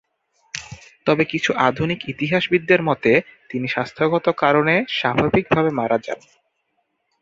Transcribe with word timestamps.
তবে 1.07 1.23
কিছু 1.25 1.51
আধুনিক 1.67 1.99
ইতিহাসবিদদের 2.09 2.81
মতে 2.83 3.11
তিনি 3.49 3.67
স্বাস্থ্যগত 3.67 4.25
কারণে 4.37 4.75
স্বাভাবিকভাবে 4.97 5.69
মারা 5.71 5.97
যান। 5.97 6.19